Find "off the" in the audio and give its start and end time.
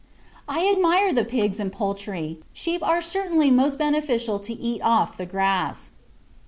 4.81-5.27